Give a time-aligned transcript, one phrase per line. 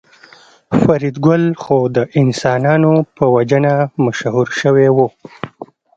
[0.81, 3.73] فریدګل خو د انسانانو په وژنه
[4.05, 4.97] مشهور شوی و